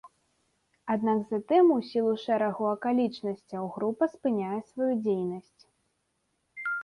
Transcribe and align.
Аднак 0.93 1.19
затым 1.33 1.65
у 1.75 1.75
сілу 1.89 2.13
шэрагу 2.23 2.65
акалічнасцяў 2.75 3.69
група 3.75 4.05
спыняе 4.13 4.59
сваю 4.73 4.87
дзейнасць. 5.05 5.61